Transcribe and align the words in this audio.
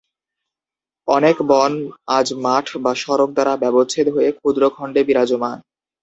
অনেক 1.07 1.37
বন 1.49 1.71
আজ 2.17 2.27
মাঠ 2.43 2.65
বা 2.83 2.91
সড়ক 2.95 3.29
দ্বারা 3.33 3.53
ব্যবচ্ছেদ 3.63 4.07
হয়ে 4.15 4.29
ক্ষুদ্র 4.37 4.63
খণ্ডে 4.75 5.01
বিরাজমান। 5.07 5.57